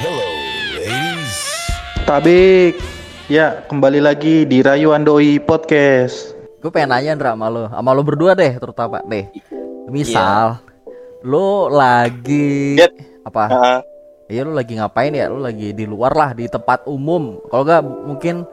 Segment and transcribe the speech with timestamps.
[0.00, 0.28] Hello,
[0.80, 1.32] ladies.
[2.04, 2.74] Tabik,
[3.28, 6.32] ya kembali lagi di Rayu Andoi Podcast.
[6.60, 9.32] Gue pengen nanya Ndra sama lo Sama lo berdua deh terutama deh
[9.88, 10.60] Misal
[11.24, 12.92] Lo lagi Jet.
[13.24, 13.48] Apa?
[13.48, 13.78] Heeh.
[14.28, 17.80] Iya lo lagi ngapain ya Lo lagi di luar lah Di tempat umum Kalau nggak
[18.04, 18.44] mungkin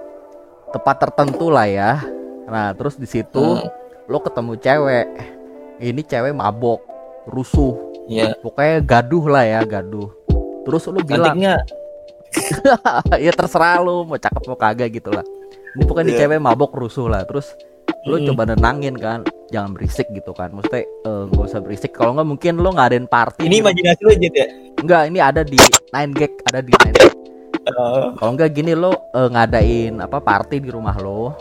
[0.72, 2.00] Tempat tertentu lah ya
[2.48, 3.68] Nah terus di situ Hmm.
[4.08, 5.08] Lo ketemu cewek
[5.84, 6.80] Ini cewek mabok
[7.28, 7.76] Rusuh
[8.08, 8.40] Iya.
[8.40, 10.16] Pokoknya gaduh lah ya Gaduh
[10.68, 11.56] Terus lo bilang Cantiknya.
[13.24, 15.24] Ya terserah lu mau cakep mau kagak gitu lah.
[15.80, 17.24] Ini pokoknya di cewek mabok rusuh lah.
[17.24, 17.56] Terus
[18.04, 18.26] lu Mm.
[18.32, 20.52] coba nenangin kan jangan berisik gitu kan.
[20.52, 21.96] Maksudnya eh, nggak usah berisik.
[21.96, 23.64] Kalau nggak mungkin lu ngadain party ini gitu.
[23.64, 24.48] imajinasi lu Jet ya?
[24.78, 25.58] enggak ini ada di
[25.90, 27.14] nine gag ada di nine gag.
[27.68, 28.16] Oh.
[28.16, 31.36] kalau enggak gini lo eh, ngadain apa party di rumah lo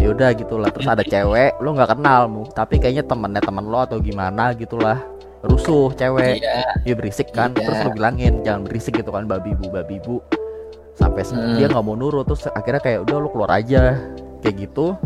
[0.00, 2.42] ya udah gitulah terus ada cewek lo nggak kenal mu.
[2.52, 5.00] Tapi kayaknya temennya temen lo atau gimana gitulah
[5.40, 6.82] rusuh cewek Iya.
[6.82, 7.62] dia berisik kan Iya.
[7.62, 10.18] terus lo bilangin jangan berisik gitu kan babi bu babi bu
[10.98, 11.54] sampai Hmm.
[11.54, 13.94] dia nggak mau nurut terus akhirnya kayak udah lo keluar aja
[14.42, 14.98] kayak gitu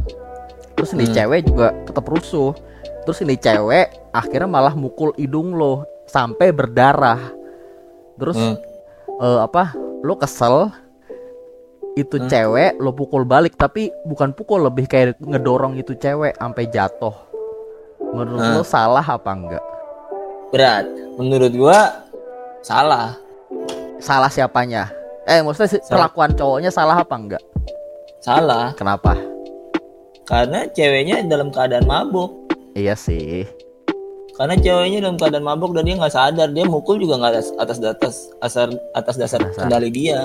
[0.73, 1.15] terus ini Hmm.
[1.15, 2.57] cewek juga tetap rusuh
[3.05, 7.21] terus ini cewek akhirnya malah mukul hidung lo sampai berdarah
[8.17, 8.57] terus Hmm.
[9.21, 10.73] eh, apa lo kesel
[11.93, 12.25] itu Hmm.
[12.25, 17.13] cewek lo pukul balik tapi bukan pukul lebih kayak ngedorong itu cewek sampai jatuh
[18.01, 18.57] menurut Hmm.
[18.57, 19.65] lo salah apa enggak
[20.53, 20.85] Berat.
[21.17, 22.05] Menurut gua
[22.61, 23.17] salah.
[23.99, 24.91] salah siapanya
[25.25, 25.87] eh maksudnya Salah.
[25.87, 27.43] perlakuan cowoknya salah apa enggak
[28.19, 28.75] Salah.
[28.75, 29.15] kenapa
[30.23, 32.35] Karena ceweknya dalam keadaan mabuk.
[32.73, 33.47] iya sih
[34.33, 37.77] Karena ceweknya dalam keadaan mabuk dan dia nggak sadar dia mukul juga nggak atas atas
[37.81, 39.63] atas asar atas dasar Dasar.
[39.63, 40.19] kendali dia.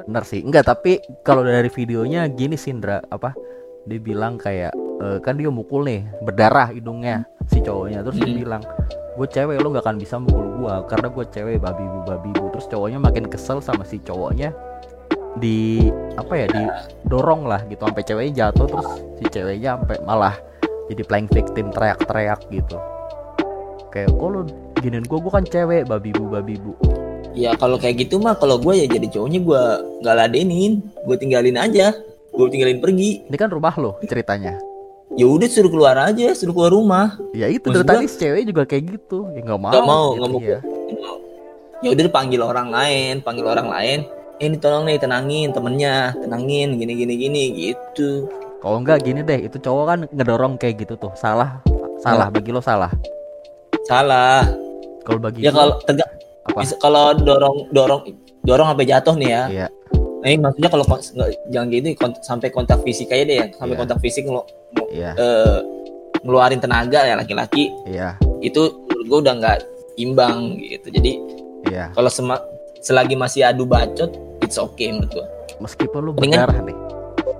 [0.00, 3.34] bener sih enggak tapi kalau dari videonya gini Sindra apa
[3.82, 8.02] dia bilang kayak eh, kan dia mukul nih berdarah hidungnya si cowoknya.
[8.04, 8.42] Terus dia Hmm.
[8.42, 8.62] bilang
[9.18, 12.54] gue cewek lo nggak akan bisa mukul gua karena gue cewek babi bu babi bu
[12.54, 14.54] terus cowoknya makin kesel sama si cowoknya.
[15.38, 15.86] Di
[16.18, 16.62] apa ya di
[17.06, 18.88] dorong lah gitu sampai ceweknya jatuh terus
[19.18, 20.34] si ceweknya sampai malah
[20.90, 22.78] jadi playing victim teriak-teriak gitu.
[23.90, 24.40] Kayak kok lo
[24.78, 26.74] giniin gue gue kan cewek babi bu babi bu
[27.38, 31.54] Ya kalau kayak gitu mah kalau gua ya jadi cowoknya gua nggak ladenin, gua tinggalin
[31.54, 31.94] aja,
[32.34, 33.30] gua tinggalin pergi.
[33.30, 34.58] ini kan rumah lo ceritanya
[35.16, 37.16] Ya udah suruh keluar aja, suruh keluar rumah.
[37.32, 39.24] Ya itu Maksud dari tadi cewek juga kayak gitu.
[39.32, 39.72] Ya nggak mau.
[39.72, 40.30] Nggak mau, gitu, nggak
[41.00, 41.16] mau.
[41.78, 43.98] ya udah panggil orang lain panggil orang lain
[44.42, 48.26] eh, ini tolong nih tenangin temennya tenangin gini gini gini gitu
[48.58, 51.14] Kalau nggak gini deh, itu cowok kan ngedorong kayak gitu tuh.
[51.14, 51.62] Salah,
[52.02, 52.90] salah bagi lo salah.
[53.86, 54.42] salah
[55.06, 56.10] Kalau bagi ya kalau tegak
[56.58, 58.02] bisa- kalau dorong dorong
[58.42, 59.66] dorong sampai jatuh nih ya Iya,
[60.18, 61.06] nah, ini maksudnya kalau nggak-
[61.48, 63.80] jangan gitu kont- sampai kontak fisik aja deh ya sampai Iya.
[63.80, 64.48] kontak fisik ngelu-
[64.90, 65.58] iya, eh,
[66.20, 69.58] ngeluarin tenaga ya laki-laki iya, itu menurut gue udah nggak
[69.96, 71.12] imbang gitu jadi
[71.64, 71.84] iya.
[71.92, 72.42] kalau sema-
[72.78, 75.26] selagi masih adu bacot it's okay menurut gue
[75.58, 76.76] Meskipun lo Mendingan- berdarah nih.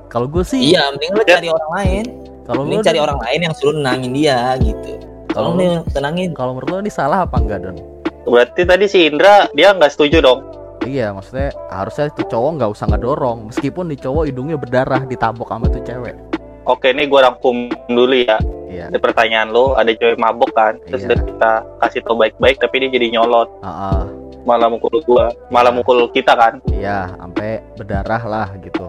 [0.09, 2.05] Kalau gue sih, iya mending lo cari orang lain
[2.43, 4.93] kalau lo mending cari orang lain yang suruh nenangin dia gitu
[5.29, 6.31] kalau lo, nih tenangin.
[6.33, 7.77] kalau menurut lo ini salah apa enggak Don?
[8.25, 10.41] Berarti tadi si Indra dia nggak setuju dong.
[10.89, 13.53] Iya, maksudnya harusnya itu cowok nggak usah ngedorong.
[13.53, 16.17] Meskipun di cowok hidungnya berdarah ditabok sama tuh cewek.
[16.65, 18.41] Oke, ini gue rangkum dulu ya.
[18.69, 18.89] Iya.
[18.89, 20.81] Ada pertanyaan lo, ada cewek mabok kan.
[20.89, 21.09] Terus Iya.
[21.13, 21.51] udah kita
[21.85, 23.49] kasih tau baik-baik, tapi dia jadi nyolot.
[23.61, 24.03] Heeh.
[24.49, 25.77] Malah mukul gua, malah Iya.
[25.77, 26.61] mukul kita kan.
[26.73, 28.89] Iya, sampai berdarah lah gitu.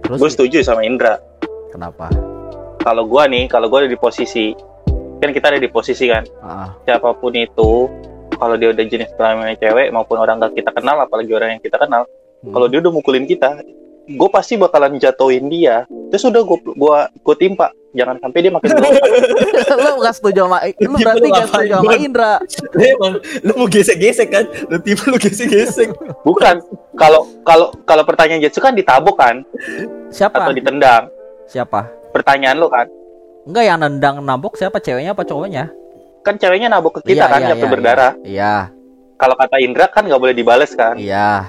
[0.00, 1.20] Terus Gue setuju sama Indra.
[1.70, 2.08] kenapa?
[2.80, 4.56] Kalau gua nih, kalau gua ada di posisi,
[5.20, 6.24] kan kita ada di posisi kan.
[6.24, 6.68] Heeh.
[6.88, 7.88] Siapa pun itu,
[8.40, 11.76] kalau dia udah jenis kelaminnya cewek maupun orang gak kita kenal, apalagi orang yang kita
[11.76, 12.08] kenal,
[12.40, 12.56] Hmm.
[12.56, 13.60] kalau dia udah mukulin kita,
[14.08, 15.84] gue pasti bakalan jatuhin dia.
[16.08, 18.68] Terus udah gue gua, gua timpa, jangan sampai dia makin
[19.76, 21.92] lu gak setuju sama lu berarti lu gak ngapain, setuju sama?
[21.94, 22.32] Indra
[22.72, 23.12] Lu emang
[23.44, 24.44] lu mau gesek-gesek kan?
[24.66, 25.92] Lu tipe lu gesek-gesek.
[26.22, 26.64] Bukan.
[26.96, 29.44] Kalau kalau kalau pertanyaan Jetsu kan ditabok kan
[30.08, 31.12] siapa atau ditendang.
[31.44, 32.88] siapa Pertanyaan lo kan.
[33.42, 35.68] enggak yang nendang nabok siapa ceweknya apa cowoknya
[36.20, 38.12] Kan ceweknya nabok ke kita Iya, kan iya, sampai iya, berdarah.
[38.22, 38.54] iya
[39.16, 40.96] Kalau kata Indra kan nggak boleh dibales kan.
[40.96, 41.48] iya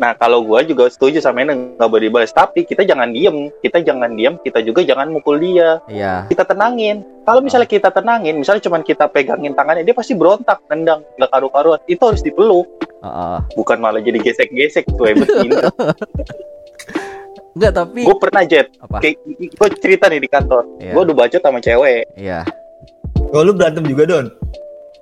[0.00, 2.32] Nah kalau gua juga setuju sama ini nggak boleh dibales.
[2.32, 3.52] Tapi kita jangan diem.
[3.60, 4.40] Kita jangan diem.
[4.40, 5.76] Kita juga jangan mukul dia.
[5.92, 7.04] iya Kita tenangin.
[7.28, 11.78] Kalau misalnya kita tenangin, misalnya cuma kita pegangin tangannya, dia pasti berontak, nendang, nggak karu-karuan.
[11.84, 12.64] Itu harus dipeluk.
[13.04, 13.38] Heeh.
[13.60, 15.68] Bukan malah jadi gesek-gesek tuh hebat Indra.
[17.50, 18.72] enggak tapi gue pernah jet.
[18.80, 20.64] apa Kayak gue cerita nih di kantor.
[20.80, 20.92] Iya.
[20.96, 22.08] Gue udah bacot sama cewek.
[22.16, 22.40] iya
[23.30, 24.26] Oh lu berantem juga Don?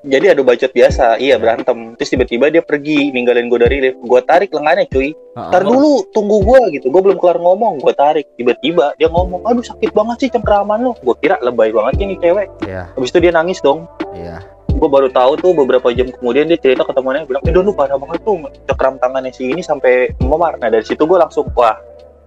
[0.06, 1.98] Jadi adu bacot biasa, iya berantem.
[1.98, 3.98] Terus tiba-tiba dia pergi, ninggalin gue dari lift.
[4.06, 5.10] Gue tarik lengannya cuy.
[5.10, 5.48] Heeh.
[5.50, 6.86] Ntar dulu, tunggu gue gitu.
[6.94, 8.30] Gue belum kelar ngomong, gue tarik.
[8.38, 10.92] Tiba-tiba dia ngomong, aduh sakit banget sih cengkeraman lo.
[11.02, 12.46] Gue kira lebay banget ini cewek.
[12.62, 13.90] iya Habis itu dia nangis dong.
[14.14, 14.38] iya
[14.78, 17.98] gue baru tahu tuh beberapa jam kemudian dia cerita ke temannya bilang, eh lu parah
[17.98, 20.54] banget tuh cekram tangannya si ini sampai memar.
[20.62, 21.74] Nah dari situ gue langsung wah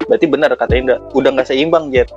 [0.03, 2.11] berarti benar kata Indra udah nggak seimbang Jet.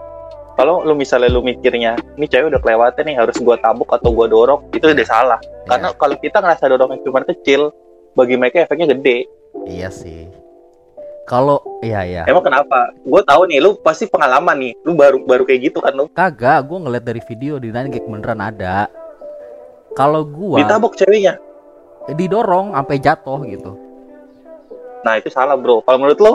[0.54, 4.30] Kalau lu misalnya lu mikirnya, ini cewek udah kelewatan nih harus gua tabuk atau gua
[4.30, 5.40] dorong, itu udah salah.
[5.66, 7.74] Karena kalau kita ngerasa dorongnya cuma kecil,
[8.14, 9.26] bagi mereka efeknya gede.
[9.66, 10.30] Iya sih.
[11.26, 12.22] Kalau iya ya.
[12.28, 12.92] Emang kenapa?
[13.00, 14.72] Gue tahu nih, lu pasti pengalaman nih.
[14.84, 16.06] Lu baru baru kayak gitu kan lu?
[16.12, 18.86] Kagak, gue ngeliat dari video di Nine Gag beneran ada.
[19.94, 21.38] Kalau gua Ditabok ceweknya.
[22.04, 23.72] didorong sampai jatuh gitu.
[25.08, 25.80] Nah itu salah bro.
[25.88, 26.32] Kalau menurut lo?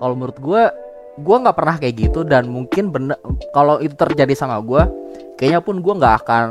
[0.00, 0.72] Kalau menurut gua,
[1.20, 3.16] gua nggak pernah kayak gitu dan mungkin bener
[3.52, 4.88] kalau itu terjadi sama gua,
[5.36, 6.48] kayaknya pun gua nggak akan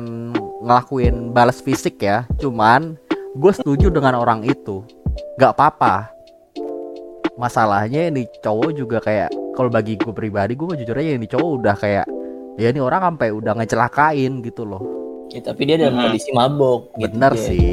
[0.64, 2.28] ngelakuin balas fisik ya.
[2.38, 2.96] Cuman
[3.32, 4.84] gue setuju dengan orang itu,
[5.38, 6.10] nggak apa-apa.
[7.40, 11.76] Masalahnya ini cowok juga kayak kalau bagi gue pribadi, gue jujur aja ini cowok udah
[11.80, 12.06] kayak
[12.60, 14.84] ya ini orang sampai udah ngecelakain gitu loh.
[15.32, 16.04] Ya, tapi dia dalam Mhm.
[16.04, 16.80] kondisi mabok.
[16.98, 17.46] gitu, Bener Jet.
[17.48, 17.70] sih,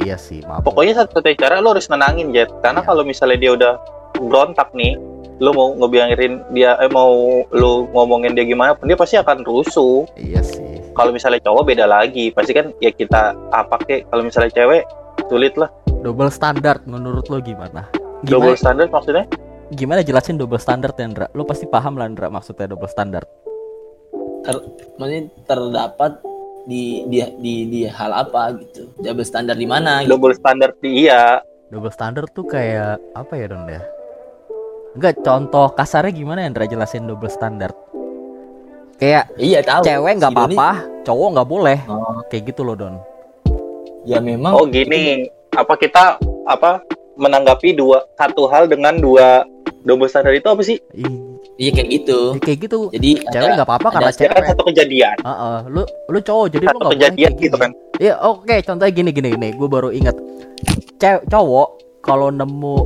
[0.00, 0.64] iya sih, maaf.
[0.64, 2.48] Pokoknya satu-satunya cara lo harus nenangin Jet.
[2.64, 2.88] Karena Iya.
[2.88, 3.72] kalau misalnya dia udah
[4.16, 4.96] berontak nih,
[5.42, 10.06] lo mau ngebiarin dia, eh mau lo ngomongin dia gimana pun dia pasti akan rusuh.
[10.14, 10.78] Iya sih.
[10.94, 14.06] Kalau misalnya cowok beda lagi, pasti kan ya kita apa kek.
[14.06, 14.86] Kalau misalnya cewek
[15.26, 15.66] sulit lah.
[16.06, 17.90] Double standard menurut lo gimana?
[18.22, 19.26] Double Gimana, standard maksudnya?
[19.72, 21.26] gimana jelasin double standard ya, Ndra?
[21.32, 23.26] Lo pasti paham lah, Ndra, maksudnya double standard.
[25.00, 26.20] Maksudnya terdapat
[26.68, 28.92] di di di, di hal apa gitu.
[29.00, 30.14] Double standar di mana gitu.
[30.14, 31.40] Double standard iya.
[31.72, 33.80] Double standard tuh kayak apa ya, Don ya?
[34.92, 37.72] Enggak, contoh kasarnya gimana ya, Ndra, jelasin double standard?
[38.96, 39.82] Kayak Iya tahu.
[39.82, 40.70] cewek nggak apa-apa,
[41.02, 41.78] cowok nggak boleh.
[41.88, 42.94] Oh, Kayak gitu loh, Don.
[44.02, 44.52] ya memang.
[44.52, 46.82] Oh gini, apa kita apa
[47.14, 49.46] menanggapi dua satu hal dengan dua
[49.82, 50.76] double standard itu apa sih?
[50.92, 51.08] Ih,
[51.54, 52.18] Iya kayak gitu.
[52.32, 52.78] ya kayak gitu.
[52.90, 54.48] Jadi Cewek nggak apa-apa karena Ya kan cewek.
[54.50, 57.70] satu kejadian, Heeh, lu lu cowok jadi lu satu nggak boleh kejadian gitu kan.
[57.96, 60.16] Iya, oke, contohnya gini gini gini, gue baru ingat.
[60.98, 61.68] Cewek cowok
[62.00, 62.76] kalau nemu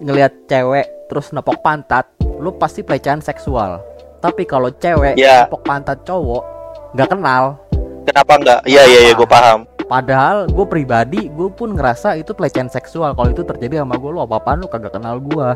[0.00, 2.06] ngelihat cewek terus nepok pantat,
[2.38, 3.82] lu pasti pelecehan seksual.
[4.18, 5.44] Tapi kalau cewek Ya.
[5.44, 6.46] nepok pantat cowok
[6.94, 7.58] nggak kenal.
[8.02, 8.60] Kenapa enggak?
[8.64, 9.66] Iya iya iya gue paham.
[9.84, 13.10] Padahal gue pribadi, gue pun ngerasa itu pelecehan seksual.
[13.10, 15.48] Kalau itu terjadi sama gue, lu apa apaan lu kagak kenal gue.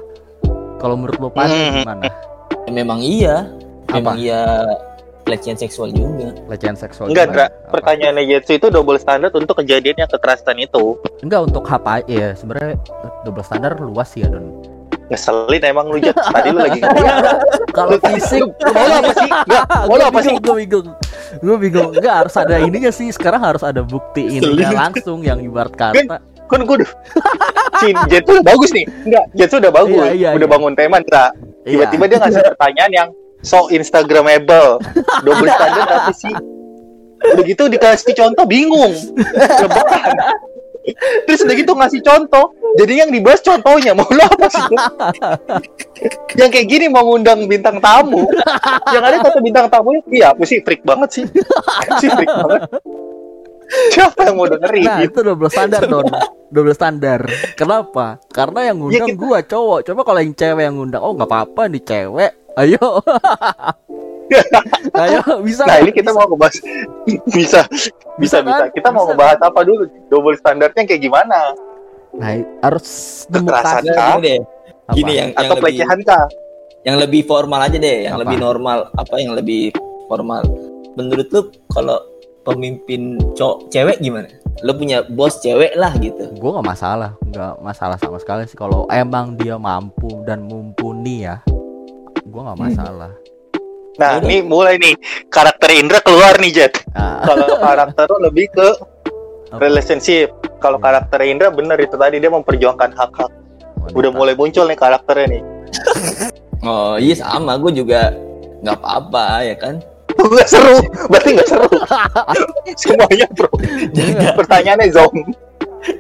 [0.76, 1.80] Kalau menurut lu Pan, Hmm.
[1.80, 2.10] gimana?
[2.60, 3.46] ya memang iya.
[3.88, 4.20] Memang Apa?
[4.20, 4.42] iya
[5.22, 6.34] pelecehan seksual juga.
[6.44, 7.26] Pelecehan seksual Enggak?
[7.30, 7.46] Dra.
[7.70, 10.98] Pertanyaannya Jetsu itu double standard untuk kejadian yang kekerasan itu.
[11.22, 12.76] Enggak untuk apa ya sebenarnya
[13.22, 14.44] double standar luas sih ya Don.
[15.12, 16.16] Ngeselin emang lu Jet.
[16.16, 17.06] Tadi lu lagi ngomong.
[17.76, 18.42] Kalau fisik
[18.72, 19.30] mau apa sih?
[19.30, 20.34] Enggak, mau apa sih?
[20.40, 20.88] Gue bingung.
[21.44, 21.90] Gue bingung.
[21.92, 23.08] Enggak harus ada ininya sih.
[23.12, 26.20] Sekarang harus ada bukti ininya langsung yang ibarat kata.
[26.44, 26.90] Kan gue udah
[27.84, 28.86] si Jetsu udah bagus nih.
[29.04, 30.04] Enggak, Jetsu udah bagus.
[30.08, 30.54] Iya, iya, udah iya.
[30.56, 31.26] bangun tema, Dra.
[31.64, 31.88] Iya.
[31.88, 33.08] Tiba-tiba dia ngasih pertanyaan yang
[33.44, 34.80] so instagramable.
[35.24, 36.34] Double standard apa sih?
[37.24, 38.92] Udah gitu dikasih contoh bingung.
[39.16, 40.52] Lebaran.
[41.25, 42.52] Terus udah gitu ngasih contoh.
[42.76, 44.64] Jadi yang dibahas contohnya mau lo apa sih?
[46.36, 48.28] yang kayak gini mau ngundang bintang tamu.
[48.92, 51.25] yang ada kata bintang tamunya, iya aku sih freak banget sih.
[51.86, 52.60] Aku sih freak banget.
[53.96, 54.84] Siapa yang mau dengerin?
[54.84, 56.04] Nah itu double standar Don.
[56.52, 57.20] Double standar.
[57.56, 58.20] Kenapa?
[58.28, 59.78] Karena yang ngundang kita- gua cowok.
[59.88, 62.32] Coba kalau yang cewek yang ngundang, oh nggak apa-apa nih cewek.
[62.54, 62.78] Ayo.
[65.03, 65.62] Ayo bisa.
[65.65, 66.17] Nah ini kita Bisa.
[66.17, 66.56] mau ngebahas
[67.37, 67.61] bisa
[68.17, 68.47] bisa kan?
[68.47, 68.65] bisa.
[68.71, 69.82] Kita mau Bisa ngebahas apa dulu?
[70.09, 71.38] Double standarnya kayak gimana?
[72.15, 72.31] Nah,
[72.61, 72.87] harus
[73.26, 74.14] Kekerasan kah?
[74.14, 74.38] Gini deh.
[74.93, 76.25] Gini yang yang Atau lebih pelecehan kah?
[76.85, 78.23] yang lebih formal aja deh, yang Apa?
[78.23, 78.78] lebih normal.
[78.93, 79.73] Apa yang lebih
[80.04, 80.45] formal?
[80.95, 81.97] Menurut lu kalau
[82.43, 84.28] pemimpin cowok cewek gimana?
[84.61, 86.31] Lu punya bos cewek lah gitu.
[86.31, 91.43] gue nggak masalah nggak masalah sama sekali sih kalau emang dia mampu dan mumpuni ya
[92.23, 92.69] gue nggak Hmm.
[93.94, 94.94] Nah, ini mulai nih
[95.28, 96.82] karakter Indra keluar nih Jet.
[96.92, 98.68] Ah, Kalau karakter lu lebih ke
[99.56, 100.34] relationship.
[100.58, 100.84] Kalau Iya.
[100.90, 103.30] karakter Indra bener itu tadi dia memperjuangkan hak-hak.
[103.92, 105.42] Udah mulai muncul nih karakternya nih.
[106.64, 108.08] Oh iya sama, gue juga
[108.64, 109.74] nggak apa-apa ya kan.
[110.32, 110.80] Gak seru,
[111.12, 111.68] berarti gak seru.
[112.72, 113.52] Semuanya pro.
[113.92, 115.12] Jaga, Pertanyaannya zong.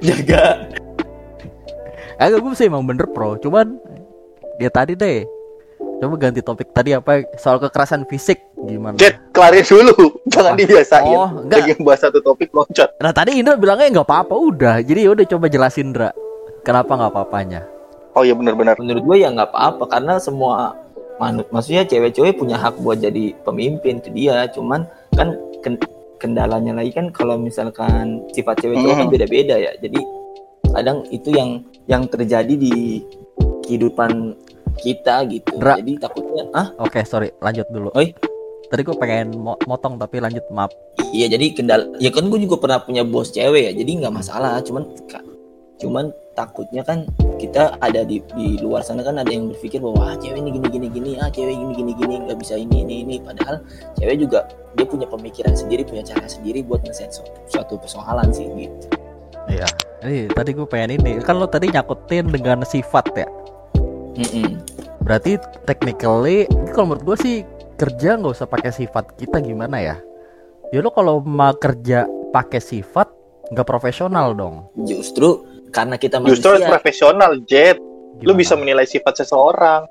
[0.00, 0.64] jaga.
[2.16, 3.76] Agak gue sih emang bener pro cuman
[4.56, 5.28] dia tadi deh
[5.94, 9.92] coba ganti topik tadi apa soal kekerasan fisik gimana Jet, kelarin dulu.
[10.32, 10.56] Jangan Ah.
[10.56, 11.04] dibiasain.
[11.10, 11.68] Oh, enggak.
[11.68, 12.96] Lagi bahas satu topik loncat.
[12.96, 16.10] nah tadi Indra bilangnya nggak apa-apa udah jadi udah coba jelasin Indra
[16.60, 17.62] kenapa nggak apa-apanya
[18.14, 18.78] Oh iya bener-bener.
[18.78, 20.78] Menurut gue ya nggak apa-apa karena semua
[21.16, 24.46] manu- maksudnya cewek-cewek punya hak buat jadi pemimpin itu dia.
[24.48, 25.82] Cuman kan ken-
[26.16, 29.14] kendalanya lagi kan kalau misalkan sifat cewek cowok kan Mhm.
[29.18, 29.74] beda-beda ya.
[29.76, 29.98] Jadi
[30.70, 31.50] kadang itu yang
[31.84, 33.02] yang terjadi di
[33.60, 34.38] kehidupan
[34.78, 35.54] kita gitu.
[35.58, 35.78] Dra.
[35.78, 37.90] Jadi takutnya ah oke sorry lanjut dulu.
[37.94, 38.14] Oi.
[38.64, 40.72] tadi gue pengen mo- motong tapi lanjut maaf.
[41.14, 44.58] Iya jadi kendala ya kan gue juga pernah punya bos cewek ya jadi nggak masalah.
[44.64, 44.88] Cuman
[45.78, 46.04] cuman
[46.34, 47.06] takutnya kan
[47.38, 50.68] kita ada di di luar sana kan ada yang berpikir bahwa ah cewek ini gini
[50.70, 53.16] gini gini ah cewek gini gini gini nggak bisa ini ini ini.
[53.22, 53.62] Padahal
[53.94, 58.48] cewek juga dia punya pemikiran sendiri punya cara sendiri buat ngeset su- suatu persoalan sih
[58.58, 58.74] gitu.
[59.46, 59.68] Iya.
[60.02, 63.28] Ini tadi gue pengen ini kan lo tadi nyakutin dengan sifat ya
[64.14, 64.48] Mm-mm.
[65.02, 67.36] berarti technically kalau menurut gue sih
[67.74, 69.96] kerja nggak usah pakai sifat kita gimana ya
[70.70, 73.10] ya lo kalau mau kerja pakai sifat
[73.50, 77.82] nggak profesional dong justru karena kita Justru manusia profesional, Jet.
[78.22, 78.38] Lu Gimana?
[78.38, 79.82] bisa menilai sifat seseorang.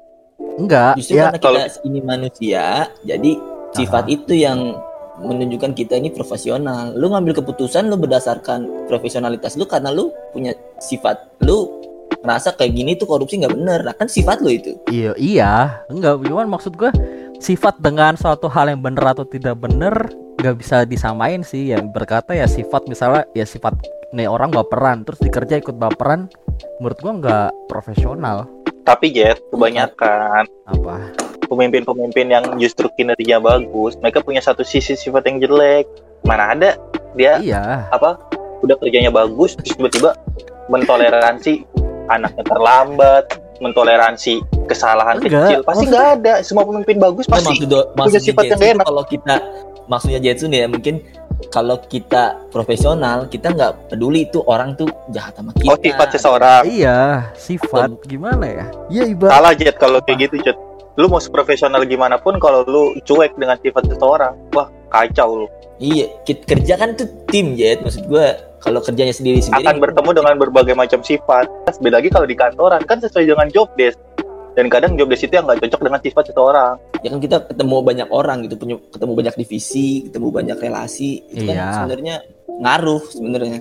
[0.55, 2.63] enggak justru ya karena kalau- kita ini manusia
[3.03, 3.31] jadi
[3.73, 4.75] sifat itu yang
[5.19, 11.37] menunjukkan kita ini profesional lu ngambil keputusan lu berdasarkan profesionalitas lu karena lu punya sifat
[11.41, 11.69] lu
[12.23, 13.79] ngerasa kayak gini tuh korupsi nggak bener.
[13.83, 14.79] Nah, kan sifat lu itu.
[14.87, 15.83] Iya iya.
[15.91, 16.89] Enggak cuman maksud gue
[17.43, 19.93] sifat dengan suatu hal yang bener atau tidak bener
[20.39, 21.69] nggak bisa disamain sih.
[21.69, 23.75] Yang berkata ya sifat misalnya ya sifat
[24.15, 26.31] nih orang baperan terus dikerja ikut baperan
[26.79, 28.47] menurut gua nggak profesional.
[28.83, 31.23] Tapi Jet, kebanyakan apa?
[31.53, 35.85] pemimpin-pemimpin yang justru kinerja bagus, mereka punya satu sisi sifat yang jelek.
[36.25, 36.79] Mana ada
[37.13, 37.85] dia iya.
[37.93, 38.17] apa
[38.63, 40.15] udah kerjanya bagus terus tiba-tiba
[40.71, 41.67] mentoleransi
[42.11, 43.23] anaknya terlambat,
[43.59, 45.59] mentoleransi kesalahan Enggak, kecil.
[45.63, 46.33] Pasti nggak ada.
[46.43, 48.85] Semua pemimpin bagus pasti maksud maksudnya sifat yang enak.
[48.87, 49.35] kalau kita
[49.85, 50.95] maksudnya Jetsu nih ya mungkin
[51.51, 56.61] kalau kita profesional kita nggak peduli itu orang tuh jahat sama kita Oh sifat seseorang.
[56.63, 60.57] iya sifat gimana ya iya ibarat Salah Jet kalau kayak gitu Jet.
[60.93, 65.47] Lu mau seprofesional gimana pun kalau lu cuek dengan sifat seseorang, wah kacau lu.
[65.83, 70.09] Iya kit- kerja kan tuh tim Jet maksud gua kalau kerjanya sendiri sendiri Akan bertemu
[70.13, 71.51] dengan berbagai macam sifat.
[71.77, 73.99] Beda lagi kalau di kantoran kan sesuai dengan job desk.
[74.53, 76.73] Dan kadang job desk itu yang nggak cocok dengan sifat seseorang.
[76.97, 81.43] ya kan kita ketemu banyak orang gitu punya ketemu banyak divisi ketemu banyak relasi itu
[81.43, 81.67] kan Iya.
[81.75, 82.15] sebenarnya
[82.55, 83.59] ngaruh sebenarnya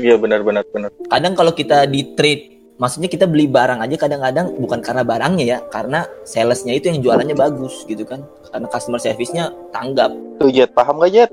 [0.00, 0.88] Iya benar-benar benar.
[1.06, 5.58] kadang kalau kita di trade maksudnya kita beli barang aja kadang-kadang bukan karena barangnya ya
[5.68, 8.24] karena salesnya itu yang jualannya bagus gitu kan.
[8.48, 10.10] Karena customer service-nya tanggap.
[10.40, 11.30] Tuh Jet, paham gak Jet?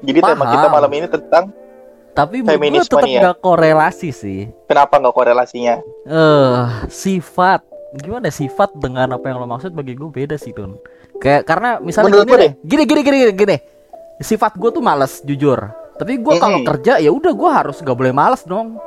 [0.00, 0.54] Jadi tema Paham.
[0.56, 1.44] kita malam ini tentang
[2.16, 3.20] tapi menurut gua feminisme tetap ya.
[3.22, 4.40] nggak korelasi sih.
[4.66, 5.76] Kenapa nggak korelasinya?
[6.08, 7.62] eh sifat.
[7.88, 9.70] Gimana sifat dengan apa yang lo maksud?
[9.72, 10.76] Bagi gue beda sih Don
[11.18, 13.56] kayak karena misalnya Menurut gini, gue deh, gini gini gini gini gini.
[14.18, 15.58] Sifat gue tuh males jujur.
[15.98, 18.78] Tapi gue kalau kerja ya udah gue harus gak boleh males dong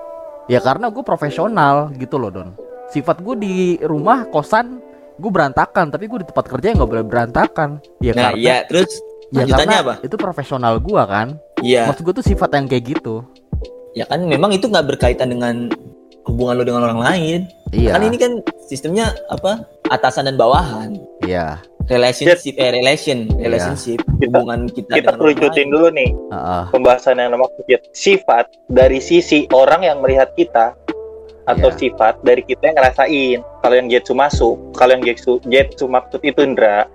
[0.48, 2.50] ya karena gue profesional gitu loh Don.
[2.92, 4.82] Sifat gue di rumah kosan
[5.22, 7.82] gue berantakan tapi gue di tempat kerja nggak boleh berantakan.
[8.02, 8.90] Ya nah karena iya terus
[9.32, 9.94] ya karena apa?
[10.02, 11.38] itu profesional gue kan.
[11.62, 11.92] Iya.
[11.92, 13.26] Maksud gue tuh sifat yang kayak gitu.
[13.94, 15.68] Ya kan memang itu nggak berkaitan dengan
[16.26, 17.40] hubungan lo dengan orang lain.
[17.74, 17.98] Iya.
[17.98, 18.32] Kan ini kan
[18.66, 19.66] sistemnya apa?
[19.92, 20.96] Atasan dan bawahan.
[21.24, 21.60] Iya
[21.92, 26.64] relationship eh relation relationship Kita- hubungan kita, Kita kerucutin dulu nih Heeh.
[26.72, 27.68] pembahasan yang maksud.
[27.92, 30.74] Sifat dari sisi orang yang melihat kita
[31.44, 31.78] atau Iya.
[31.78, 33.38] sifat dari kita yang ngerasain.
[33.62, 36.88] Kalau yang Jetsu masuk, kalau yang Jetsu, Jetsu maksud itu Indra,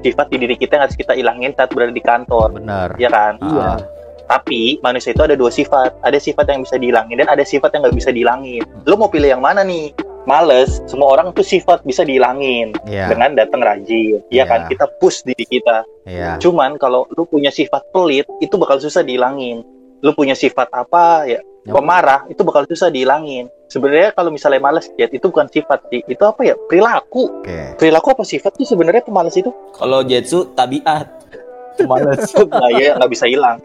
[0.00, 3.34] sifat di diri kita yang harus kita ilangin saat berada di kantor, benar ya kan?
[3.42, 3.66] Iya.
[3.66, 3.78] Ah.
[4.26, 6.02] Tapi manusia itu ada dua sifat.
[6.02, 8.62] Ada sifat yang bisa dihilangin dan ada sifat yang nggak bisa dihilangin.
[8.82, 9.94] Lo mau pilih yang mana nih?
[10.26, 13.06] Males, semua orang tuh sifat bisa dihilangin Iya.
[13.08, 14.18] dengan datang rajin.
[14.26, 14.44] Ya Iya.
[14.44, 14.60] kan?
[14.66, 15.86] Kita push diri kita.
[16.02, 16.36] Iya.
[16.36, 19.62] Cuman kalau lu punya sifat pelit, itu bakal susah dihilangin.
[19.98, 21.38] Lu punya sifat apa ya?
[21.64, 23.50] Pemarah, itu bakal susah dihilangin.
[23.66, 25.98] Sebenarnya kalau misalnya males, Jet, itu bukan sifat sih.
[26.04, 26.54] Itu apa ya?
[26.60, 27.42] Perilaku.
[27.42, 27.74] Oke.
[27.76, 29.50] Perilaku apa sifat sih sebenarnya pemalas itu?
[29.72, 31.06] kalau Jetsu tabiat
[31.90, 32.30] Males.
[32.46, 33.58] nah, ya nggak bisa hilang.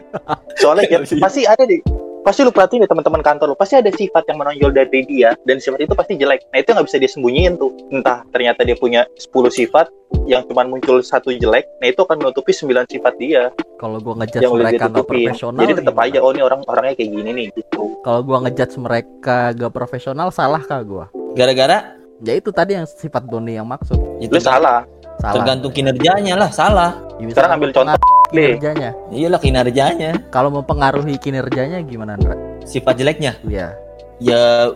[0.56, 1.14] Soalnya bisa.
[1.18, 1.78] pasti ada deh.
[2.22, 5.58] Pasti lu perhatiin deh teman-teman kantor lu, pasti ada sifat yang menonjol dari dia dan
[5.58, 6.46] sifat itu pasti jelek.
[6.54, 7.74] Nah, itu nggak bisa dia sembunyiin tuh.
[7.90, 9.90] Entah ternyata dia punya 10 sifat
[10.30, 13.50] yang cuma muncul satu jelek, nah itu akan menutupi 9 sifat dia
[13.80, 17.10] Kalau gua ngejudge yang mereka nggak profesional, Jadi tetap aja oh ini orang orangnya kayak
[17.10, 17.80] gini nih gitu.
[18.06, 21.10] Kalau gua ngejudge mereka gak profesional, salah kah gua?
[21.34, 23.98] gara-gara Ya itu tadi yang sifat Doni yang maksud.
[24.22, 24.86] itu Lu salah.
[25.22, 25.34] Salah.
[25.38, 27.94] tergantung kinerjanya lah salah Ya, bisa Sekarang ambil contoh
[28.28, 28.90] kinerjanya.
[29.08, 32.34] iyalah kinerjanya Kalau mempengaruhi kinerjanya gimana, Ndra?
[32.62, 33.70] sifat jeleknya Iya.
[34.18, 34.74] ya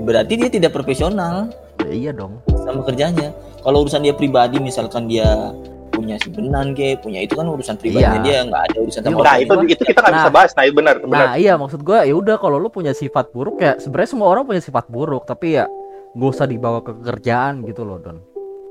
[0.00, 1.50] berarti dia tidak profesional
[1.80, 2.38] Ya, iya dong.
[2.60, 5.50] sama kerjanya kalau urusan dia pribadi misalkan dia
[5.88, 8.22] punya simpenan ke punya itu kan urusan pribadinya Iya.
[8.22, 10.32] dia nggak ada urusan sama Iya, Nah, itu itu kita nggak bisa Nah.
[10.32, 10.50] bahas.
[10.52, 11.10] Nah, itu benar, benar.
[11.10, 14.44] Nah, iya maksud gua ya udah kalau lu punya sifat buruk ya sebenarnya semua orang
[14.44, 15.66] punya sifat buruk, tapi ya
[16.10, 18.18] gak usah dibawa ke kerjaan gitu loh, Don.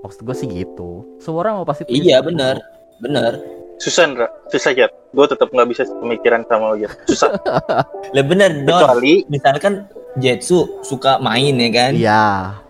[0.08, 1.04] Maksud gua sih gitu.
[1.20, 2.56] Semua orang mau pasti punya iya sifat benar
[3.04, 3.34] benar
[3.78, 4.26] Susah, Ndra.
[4.50, 4.90] Susah, Jet.
[5.14, 6.90] Gue tetap nggak bisa pemikiran sama lo, Jet.
[7.06, 7.30] Susah.
[8.16, 9.86] lah benar Don Kecuali misalkan
[10.18, 12.26] Jetsu suka main ya kan Iya.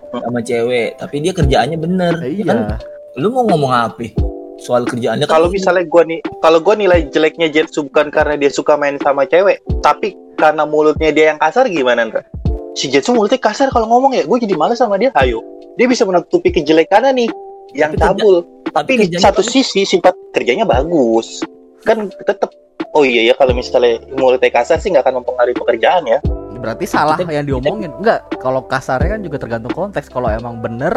[0.08, 2.44] sama cewek tapi dia kerjaannya bener Iya.
[2.44, 2.58] kan
[3.16, 4.12] lu mau ngomong apa
[4.60, 8.52] soal kerjaannya kan kalau misalnya gua nih kalau gua nilai jeleknya Jetsu bukan karena dia
[8.52, 12.22] suka main sama cewek tapi karena mulutnya dia yang kasar gimana Ndra?
[12.78, 14.24] Si Jetsu mulutnya kasar kalau ngomong ya.
[14.24, 15.10] Gue jadi males sama dia.
[15.18, 15.42] Ayo.
[15.74, 17.30] Dia bisa menutupi kejelekannya nih.
[17.74, 18.36] Yang Tapi kerja- cabul
[18.68, 19.50] tapi di satu bagus.
[19.50, 21.42] sisi sifat kerjanya bagus.
[21.82, 22.54] Kan tetap
[22.94, 26.20] oh iya ya kalau misalnya mulutnya kasar sih nggak akan mempengaruhi pekerjaan ya.
[26.58, 27.90] Berarti salah Kita- yang diomongin.
[27.98, 30.10] Enggak, kalau kasarnya kan juga tergantung konteks.
[30.10, 30.94] Kalau emang bener,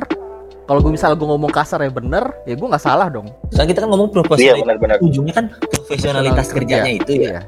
[0.64, 3.28] kalau gue misal gue ngomong kasar ya bener, ya gue nggak salah dong.
[3.52, 7.20] kan kita kan ngomong iya profesionalitas benar-benar ujungnya kan profesionalitas kerjanya itu ya.
[7.20, 7.40] Iya,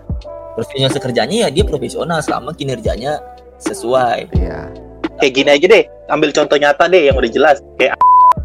[0.52, 3.16] profesionalitas kerjanya ya dia profesional selama kinerjanya
[3.62, 4.18] sesuai.
[4.34, 4.60] Iya.
[5.20, 7.62] kayak gini aja deh ambil contoh nyata deh yang udah jelas.
[7.78, 7.94] Kayak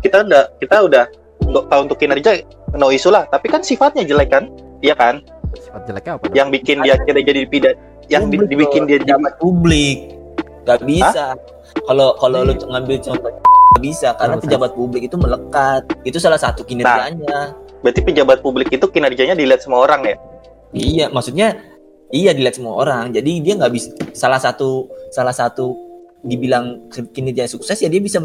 [0.05, 1.03] kita udah kita udah
[1.41, 2.45] untuk kalau untuk kinerja
[2.77, 3.25] no isu lah.
[3.27, 4.45] Tapi kan sifatnya jelek kan?
[4.85, 5.25] Iya kan?
[5.57, 6.25] Sifat jeleknya apa?
[6.37, 7.75] yang bikin dia akhirnya jadi pidat
[8.13, 9.97] yang di- Publik dibikin dia jadi pejabat publik
[10.67, 11.25] nggak bisa.
[11.87, 14.07] Kalau kalau lu ngambil contoh nggak bisa.
[14.19, 15.81] Karena pejabat publik itu melekat.
[16.03, 17.55] Itu salah satu kinerjanya.
[17.81, 20.15] Berarti pejabat publik itu kinerjanya dilihat semua orang ya?
[20.75, 21.55] Iya maksudnya
[22.09, 25.75] iya dilihat semua orang jadi dia nggak bisa salah satu salah satu
[26.19, 28.19] dibilang kinerja sukses ya dia bisa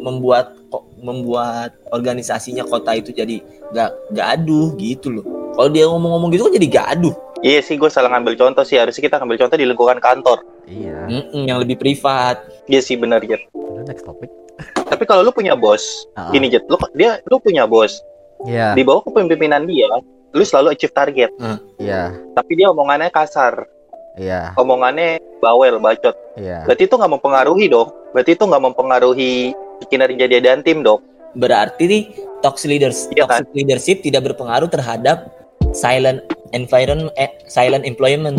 [0.00, 3.38] membuat kok membuat organisasinya kota itu jadi
[3.70, 8.08] nggak gaduh gitu loh kalau dia ngomong-ngomong gitu kan jadi gaduh iya sih gue salah
[8.08, 11.10] ngambil contoh sih harusnya kita ngambil contoh di lingkungan kantor Iya.
[11.10, 14.30] Mm-mm, yang lebih privat iya sih benar Jet Udah next topic.
[14.78, 16.30] tapi kalau lu punya bos Ah.
[16.30, 17.98] gini Jet lu dia lu punya bos
[18.42, 18.72] Iya.
[18.72, 19.90] di bawah kepemimpinan dia
[20.32, 21.30] lu selalu achieve target
[21.76, 22.12] Iya.
[22.32, 23.68] tapi dia omongannya kasar
[24.16, 24.52] Iya.
[24.56, 26.64] omongannya bawel bacot Iya.
[26.64, 29.32] berarti itu nggak mempengaruhi dong berarti itu nggak mempengaruhi
[29.88, 31.00] kinerja dia dan tim dong
[31.34, 32.02] berarti nih
[32.40, 33.44] toxic leaders Iya kan?
[33.44, 35.32] toxic leadership tidak berpengaruh terhadap
[35.72, 36.20] silent
[36.52, 38.36] environment eh, silent employment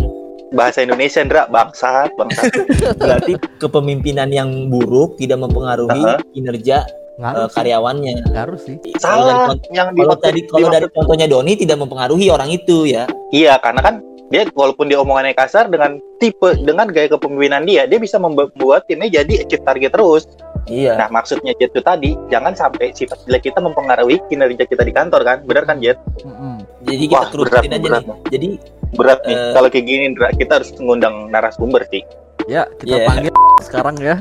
[0.53, 2.53] bahasa Indonesia Ndra bangsat bangsat
[3.01, 6.21] berarti kepemimpinan yang buruk tidak mempengaruhi Aha.
[6.29, 7.55] kinerja Ngaruh eh, sih.
[7.55, 8.75] karyawannya Ngaruh sih.
[8.95, 12.27] Kalau dari salah kont- yang kalau dimaksud- tadi kalau dari dimaksud- contohnya Doni tidak mempengaruhi
[12.27, 13.95] orang itu ya iya karena kan
[14.27, 19.13] dia walaupun dia omongannya kasar dengan tipe dengan gaya kepemimpinan dia dia bisa membuat timnya
[19.13, 20.25] jadi achieve target terus
[20.65, 24.89] iya nah maksudnya Jet itu tadi jangan sampai sifat jelek kita mempengaruhi kinerja kita di
[24.91, 26.65] kantor kan benar kan Jet Mm-mm.
[26.81, 28.01] jadi kita Wah, berat, aja berat.
[28.01, 28.47] nih jadi
[28.91, 29.51] berat nih Eh.
[29.53, 32.01] kalau kayak gini kita harus mengundang narasumber sih
[32.43, 33.07] Ya, kita Iya.
[33.07, 34.15] panggil sekarang ya.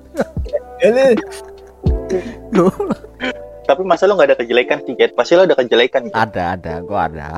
[3.70, 6.16] tapi masa lo nggak ada kejelekan sih Jet pasti lo ada kejelekan Jet.
[6.16, 7.38] ada, ada, gua ada.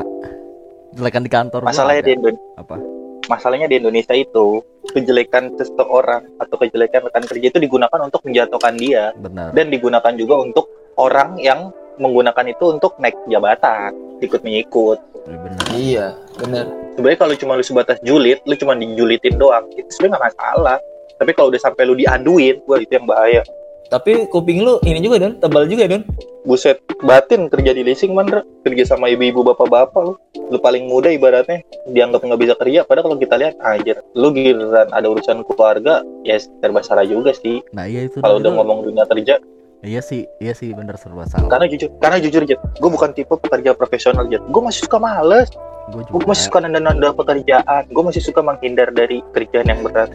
[0.95, 1.59] Jelekan di kantor.
[1.63, 2.75] masalahnya di Indonesia apa?
[3.29, 4.59] masalahnya di Indonesia itu
[4.91, 9.53] kejelekan seseorang atau kejelekan rekan kerja itu digunakan untuk menjatuhkan dia Benar.
[9.53, 10.65] dan digunakan juga untuk
[10.97, 11.69] orang yang
[12.01, 15.65] menggunakan itu untuk naik jabatan ikut mengikut Benar.
[15.77, 16.65] iya benar
[16.97, 20.77] sebenarnya kalau cuma lu sebatas julid lu cuma dijulitin doang itu sebenarnya nggak masalah
[21.21, 23.45] tapi kalau udah sampai lu diaduin wah itu yang bahaya.
[23.93, 25.37] Tapi kuping lu ini juga don.
[25.37, 26.01] Tebal juga don.
[26.41, 28.41] Buset batin kerja di leasing man Ra.
[28.65, 30.13] kerja sama ibu-ibu bapak-bapak lu.
[30.49, 32.79] Lu paling muda ibaratnya dianggap nggak bisa kerja.
[32.89, 37.61] Padahal kalau kita lihat anjir lu giliran ada urusan keluarga ya serba salah juga sih.
[37.69, 38.17] Nah, iya itu.
[38.17, 39.37] kalau itu- udah ngomong dunia kerja.
[39.81, 41.49] Iya sih, iya sih bener serba salah.
[41.49, 45.49] karena jujur karena jujur Jet gue bukan tipe pekerja profesional Jet gue masih suka males
[45.89, 46.29] Gue gue juga.
[46.29, 47.83] masih suka nanda-nanda pekerjaan.
[47.89, 50.13] Gue masih suka menghindar dari kerjaan yang berat.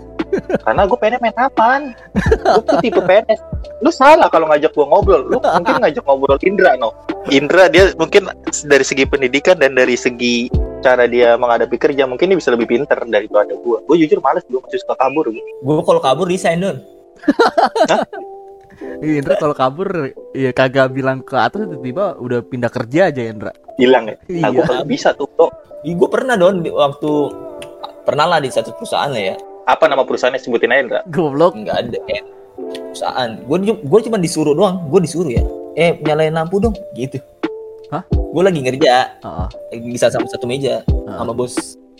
[0.62, 1.83] Karena gue pengen main apaan?
[2.14, 3.40] Gue tuh tipe PNS.
[3.83, 5.22] Lu salah kalau ngajak gue ngobrol.
[5.26, 6.94] Lu mungkin ngajak ngobrol Indra no?
[7.26, 8.31] Indra dia mungkin
[8.70, 10.46] dari segi pendidikan dan dari segi
[10.87, 14.61] cara dia menghadapi kerja mungkin dia bisa lebih pinter daripada gue gue jujur males gue
[14.61, 18.05] masih suka kabur gue kalau kabur resign Iya,
[19.00, 19.88] Indra kalau kabur
[20.32, 23.52] ya kagak bilang ke atas tiba-tiba udah pindah kerja aja Indra.
[23.76, 24.16] hilang ya?
[24.40, 24.66] Nah gue Iya.
[24.66, 25.50] kalau bisa tuh kok
[25.82, 27.10] gue pernah don di waktu
[28.02, 29.36] pernah lah di satu perusahaan lah ya.
[29.66, 30.38] Apa nama perusahaannya?
[30.38, 31.00] Sebutin aja Indra.
[31.06, 31.58] Goblok.
[31.58, 32.24] nggak ada kayak
[32.56, 33.30] perusahaan.
[33.42, 35.42] Gue gue cuma disuruh doang gue disuruh ya.
[35.74, 37.20] Eh nyalain lampu dong gitu.
[37.92, 38.02] Hah?
[38.08, 38.94] gue lagi ngerja.
[39.20, 39.48] Heeh.
[39.70, 41.16] eh, bisa sama satu meja heeh.
[41.16, 41.52] sama bos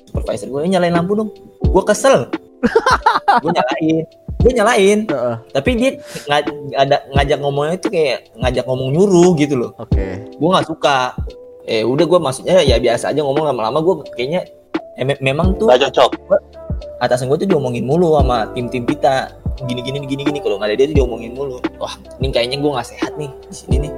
[0.04, 1.28] supervisor gue eh, nyalain lampu dong.
[1.60, 2.28] Gue kesel.
[3.44, 4.02] Gue nyalain
[4.46, 5.37] gue nyalain Heeh.
[5.50, 5.90] tapi dia
[6.24, 6.44] ngaj
[6.78, 10.22] ada ngajak ngomongnya itu kayak ngajak ngomong nyuruh gitu loh Oke.
[10.22, 11.18] gue nggak suka
[11.66, 14.46] eh udah gue maksudnya ya biasa aja ngomong lama-lama gue kayaknya
[14.94, 16.14] eh, me- memang tuh gak cocok
[17.02, 19.35] atasan gue tuh diomongin mulu sama tim-tim kita
[19.66, 21.90] gini gini gini gini kalau nggak ada dia tuh diomongin mulu wah
[22.22, 23.92] ini kayaknya gue nggak sehat nih di sini nih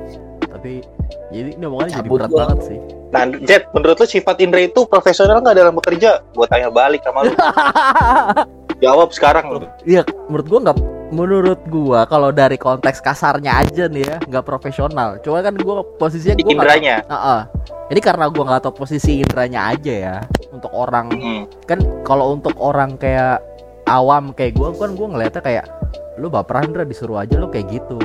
[0.48, 0.80] Tapi
[1.28, 2.38] jadi ini omongannya jadi berat gua.
[2.42, 2.78] banget sih.
[3.14, 6.24] Nah, Jet, menurut lu sifat Indra itu profesional nggak dalam bekerja?
[6.34, 7.30] Gue tanya balik sama lu.
[8.78, 9.58] Jawab sekarang lu.
[9.82, 15.18] Iya, menurut gua nggak menurut gua kalau dari konteks kasarnya aja nih ya nggak profesional.
[15.24, 16.96] Cuma kan gua posisinya gua Indranya.
[17.02, 17.40] Heeh.
[17.90, 20.16] Ini karena gua nggak tahu posisi indranya aja ya.
[20.52, 21.42] Untuk orang Hmm.
[21.66, 23.42] kan kalau untuk orang kayak
[23.88, 25.66] awam kayak gua kan gua ngeliatnya kayak
[26.18, 27.98] lu baperan Indra disuruh aja lu kayak gitu.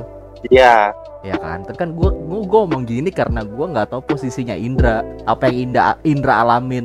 [0.52, 0.92] Iya.
[1.24, 5.48] ya kan tapi kan gue gue ngomong gini karena gue nggak tahu posisinya Indra apa
[5.48, 6.84] yang Indra Indra alamin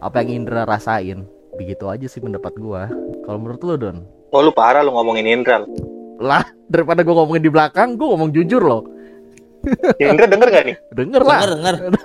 [0.00, 1.28] apa yang Indra rasain
[1.60, 2.82] begitu aja sih pendapat gue
[3.24, 3.98] kalau menurut lu Don
[4.30, 5.62] Oh lu parah lu ngomongin Indra.
[6.16, 8.82] lah daripada gue ngomongin di belakang gue ngomong jujur loh
[9.96, 10.76] Ya, Indra denger gak nih?
[10.90, 12.04] denger lah denger denger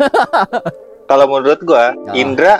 [1.10, 2.12] Kalau menurut gua, Ya.
[2.16, 2.54] Indra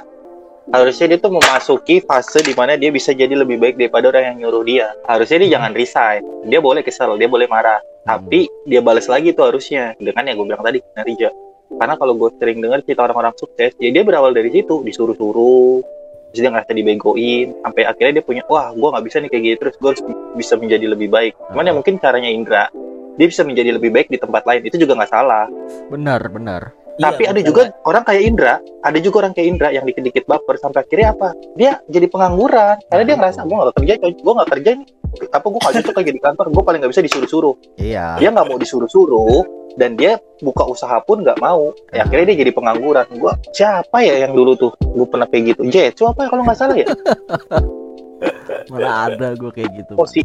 [0.70, 4.38] harusnya dia tuh memasuki fase di mana dia bisa jadi lebih baik daripada orang yang
[4.42, 4.90] nyuruh dia.
[5.06, 6.26] Harusnya dia jangan resign.
[6.44, 10.48] Dia boleh kesel, dia boleh marah, tapi dia balas lagi tuh harusnya dengan yang gue
[10.48, 11.30] bilang tadi kinerja.
[11.70, 15.86] Karena kalau gue sering dengar cerita orang-orang sukses, ya dia berawal dari situ, disuruh-suruh,
[16.30, 19.58] terus dia ngerasa dibegoin, sampai akhirnya dia punya, wah gue nggak bisa nih kayak gitu,
[19.66, 20.04] terus gue harus
[20.38, 21.34] bisa menjadi lebih baik.
[21.50, 22.70] Cuman ya mungkin caranya Indra,
[23.18, 25.46] dia bisa menjadi lebih baik di tempat lain, itu juga nggak salah.
[25.90, 27.48] benar benar Tapi Iya, ada makanya.
[27.48, 31.30] juga orang kayak Indra, ada juga orang kayak Indra yang dikit-dikit baper sampai akhirnya apa?
[31.56, 34.88] Dia jadi pengangguran karena dia ngerasa gue gak kerja, gue gak kerja nih.
[35.32, 36.46] Apa gue gak cocok lagi di kantor?
[36.52, 37.56] Gue paling gak bisa disuruh-suruh.
[37.80, 39.42] iya Dia nggak mau disuruh-suruh
[39.80, 41.72] dan dia buka usaha pun nggak mau.
[41.96, 43.08] Ya, akhirnya dia jadi pengangguran.
[43.16, 44.72] Gue siapa ya yang dulu tuh?
[44.84, 45.62] Gue pernah kayak gitu.
[45.72, 46.88] Jet, siapa ya kalau nggak salah ya?
[48.76, 50.20] mana ada gue kayak gitu Oh si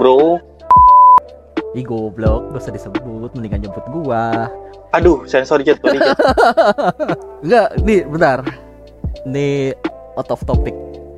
[0.00, 0.40] bro.
[1.76, 4.48] Ih goblok, gak usah disebut, mendingan jemput gua.
[4.92, 5.76] Aduh, sensor Jet.
[5.76, 6.16] sorry, Jet.
[7.40, 8.38] Enggak, nih bentar.
[9.24, 9.74] Nih
[10.14, 10.72] out of topic.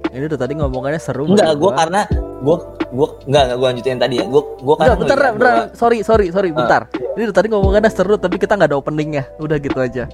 [0.08, 2.08] Ini udah tadi ngomongannya seru enggak gue karena
[2.40, 2.56] gue
[2.88, 5.36] gue enggak enggak gue lanjutin tadi ya gue gue Enggak, karena bentar, bentar.
[5.36, 6.82] bahwa- Sorry, sorry, sorry, Ah, bentar.
[7.12, 9.28] Ini udah tadi ngomongannya seru, tapi kita nggak ada openingnya.
[9.36, 10.08] Udah gitu aja.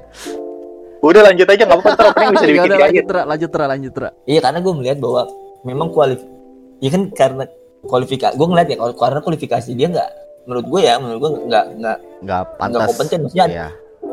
[0.98, 2.02] Udah lanjut aja nggak apa-apa.
[2.10, 3.04] Opening bisa ya dibikin udah di lanjut.
[3.06, 4.08] Tra, lanjut, Tra, lanjut, Tra.
[4.24, 5.22] Iya karena gue melihat bahwa
[5.62, 6.20] memang kualif
[6.78, 7.44] ya kan karena
[7.80, 10.10] kualifikasi gue ngeliat ya karena kualifikasi dia nggak
[10.44, 12.88] menurut gue ya menurut gue nggak nggak Nggak pantas.
[12.90, 13.66] kompeten, maksudnya Iya.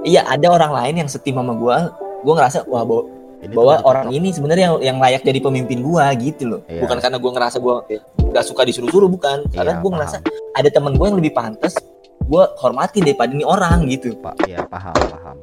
[0.04, 1.76] iya ada orang lain yang setim sama gue
[2.22, 3.04] gue ngerasa wah bahwa,
[3.42, 6.82] Ini bahwa orang ini sebenarnya yang, yang layak jadi pemimpin gue gitu loh Iya.
[6.82, 7.74] bukan karena gue ngerasa gue
[8.28, 9.96] nggak suka disuruh-suruh bukan karena Iya, gue paham.
[9.98, 10.18] ngerasa
[10.54, 11.74] ada teman gue yang lebih pantas
[12.22, 15.36] gue hormati daripada ini orang gitu Pak, iya paham, paham.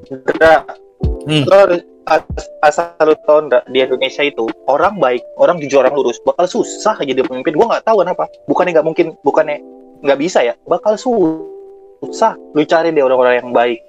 [1.28, 1.44] Hmm.
[1.44, 2.24] Lo harus as-
[2.64, 6.96] asal lu tau nggak di Indonesia itu orang baik, orang jujur, orang lurus bakal susah
[6.98, 7.52] jadi pemimpin.
[7.52, 8.24] Gua nggak tahu kenapa.
[8.46, 9.60] Bukannya nggak mungkin, bukannya
[10.02, 10.54] nggak bisa ya.
[10.66, 12.34] Bakal susah.
[12.54, 13.80] Lu cari deh orang-orang yang baik,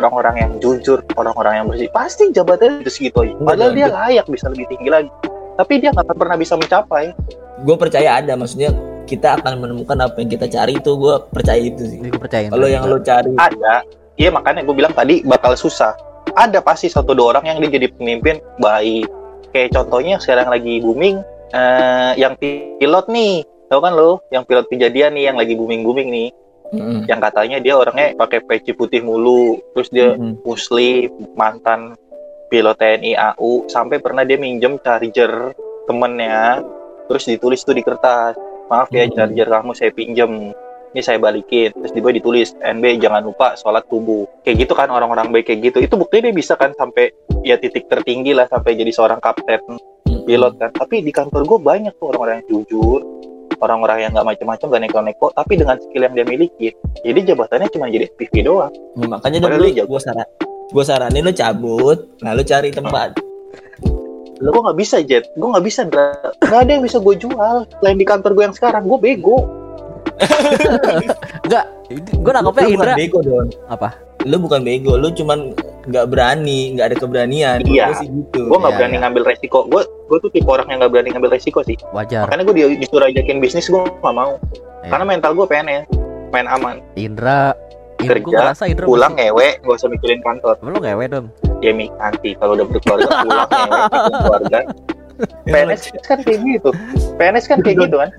[0.00, 1.88] orang-orang yang jujur, orang-orang yang bersih.
[1.92, 3.34] Pasti jabatannya itu segitu aja.
[3.40, 5.10] Padahal dia layak bisa lebih tinggi lagi.
[5.56, 7.16] Tapi dia nggak akan pernah bisa mencapai.
[7.56, 8.68] gue percaya ada maksudnya
[9.08, 12.52] kita akan menemukan apa yang kita cari itu gue percaya itu sih gue percayain.
[12.52, 13.80] kalau yang lo cari Ada.
[14.20, 15.96] Iya makanya gue bilang tadi bakal susah.
[16.36, 19.08] Ada pasti satu dua orang yang dia jadi pemimpin baik.
[19.56, 21.24] Kayak contohnya sekarang lagi booming
[21.56, 23.44] eh, yang pilot nih.
[23.66, 24.22] Tahu kan lo?
[24.30, 26.28] Yang pilot kejadian nih yang lagi booming-booming nih.
[27.06, 29.58] Yang katanya dia orangnya pakai peci putih mulu.
[29.74, 30.42] Terus dia Mm-mm.
[30.42, 31.94] muslim, mantan
[32.46, 35.50] pilot TNI AU sampai pernah dia minjem charger
[35.86, 36.62] temennya
[37.06, 38.34] terus ditulis tuh di kertas
[38.66, 39.14] maaf ya Hmm.
[39.14, 40.54] charger kamu saya pinjem
[40.94, 44.88] ini saya balikin terus di bawah ditulis NB jangan lupa sholat subuh kayak gitu kan
[44.90, 48.74] orang-orang baik kayak gitu itu buktinya dia bisa kan sampai ya titik tertinggi lah sampai
[48.78, 49.62] jadi seorang kapten
[50.26, 53.02] pilot kan tapi di kantor gue banyak tuh orang-orang yang jujur
[53.60, 56.68] orang-orang yang nggak macam-macam gak neko-neko tapi dengan skill yang dia miliki
[57.02, 60.28] jadi jabatannya cuma jadi PV doang Ya, makanya Padahal dulu gue saran
[60.66, 63.20] gue saranin lo cabut lalu cari tempat
[64.36, 65.88] Lo gue nggak bisa jet, gue nggak bisa.
[65.88, 67.64] Nggak ada yang bisa gue jual.
[67.80, 69.48] Selain di kantor gue yang sekarang, gue bego.
[71.42, 71.64] Enggak,
[72.12, 73.88] gue nangkepnya Lu bukan Indra bego don apa?
[74.26, 75.54] lu bukan bego lu cuman
[75.86, 77.86] nggak berani nggak ada keberanian Iya.
[77.86, 79.00] Gua sih gitu Gue nggak Iya, berani iya.
[79.00, 79.58] ngambil resiko.
[79.64, 81.78] Gue gue tuh tipe orang yang nggak berani ngambil resiko sih.
[81.90, 82.26] Wajar.
[82.26, 84.34] Makanya gue di- disuruh ajakin bisnis gue nggak mau.
[84.82, 84.90] Iya.
[84.90, 85.86] Karena mental gue pengen
[86.28, 86.82] main aman.
[86.96, 87.54] Indra,
[87.96, 90.54] Indra gue Kerja, ngerasa Indra Pulang masih- ngewe, gak usah mikirin kantor.
[90.60, 91.26] Lo ngewe dong.
[91.56, 93.78] Ya mi nanti kalau udah berkeluarga pulang ngewe,
[94.18, 94.58] keluarga.
[95.46, 96.70] PNS kan kayak gitu.
[97.14, 98.10] PNS kan kayak gitu kan.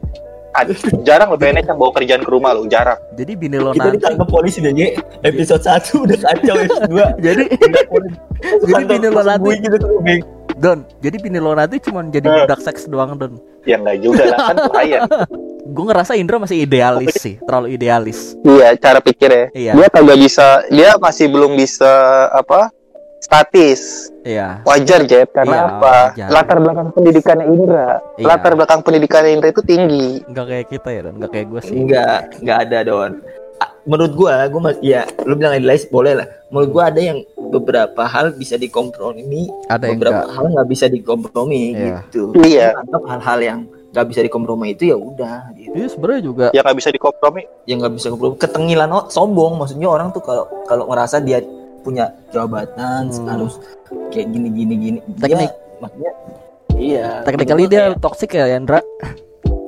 [0.53, 2.97] Ad- jarang lo PNS yang bawa kerjaan ke rumah lo, jarang.
[3.13, 3.97] Jadi bini lo kita nanti.
[3.97, 4.73] ditangkap polisi deh
[5.21, 7.43] episode 1 udah kacau episode 2 Jadi
[8.63, 9.89] Jadi bini lo nanti gitu tuh.
[10.57, 12.35] Don, jadi bini lo nanti cuma jadi Eh.
[12.43, 13.37] budak seks doang Don.
[13.63, 15.01] Ya nggak juga lah kan klien.
[15.67, 18.39] Gue ngerasa Indra masih idealis sih, terlalu idealis.
[18.39, 19.51] Iya, cara pikirnya.
[19.51, 21.91] Iya, Dia kagak bisa, dia masih belum bisa
[22.31, 22.71] apa?
[23.19, 24.13] Statis.
[24.21, 24.61] iya.
[24.61, 25.95] Wajar Jet, karena Iya, apa?
[26.11, 26.27] wajar.
[26.29, 27.89] Latar belakang pendidikan Indra.
[28.13, 28.25] Iya.
[28.25, 30.21] Latar belakang pendidikan Indra itu tinggi.
[30.23, 31.75] Enggak kayak kita ya Don, enggak kayak gue sih.
[31.75, 33.13] enggak enggak ada don
[33.83, 38.03] menurut gua gua mas ya lu bilang idealis boleh lah menurut gua ada yang beberapa
[38.03, 40.35] hal bisa dikompromi Ada yang beberapa enggak.
[40.35, 42.03] hal nggak bisa dikompromi Iya.
[42.03, 42.75] gitu Iya.
[42.75, 45.71] Anggap hal-hal yang nggak bisa dikompromi itu ya udah gitu.
[45.73, 47.41] Iya sebenarnya juga Yang nggak bisa dikompromi.
[47.63, 51.39] yang nggak bisa kompromi ketengilan oh, sombong maksudnya orang tuh kalau kalau ngerasa dia
[51.87, 53.23] punya jabatan Hmm.
[53.25, 53.63] harus
[54.11, 55.47] kayak gini gini gini Teknik.
[55.47, 56.11] dia, maksudnya
[56.75, 58.83] iya technically dia kayak- toxic ya Indra.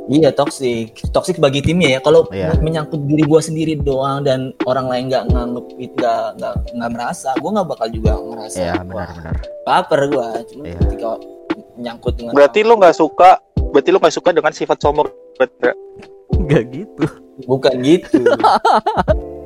[0.10, 2.00] Iya toxic, toxic bagi timnya ya.
[2.02, 2.58] Kalau Iya.
[2.58, 7.50] menyangkut diri gua sendiri doang dan orang lain nggak nganggep itu nggak nggak merasa, gua
[7.54, 8.58] nggak bakal juga merasa.
[8.58, 9.36] Iya wah, benar-benar.
[9.62, 10.78] Baper gua, cuma Iya.
[10.82, 11.10] ketika
[11.78, 13.30] menyangkut dengan Berarti lu nggak suka,
[13.70, 15.10] berarti lu nggak suka dengan sifat sombong.
[15.38, 15.78] Berarti-
[16.34, 17.04] Enggak gitu.
[17.46, 18.18] bukan gitu.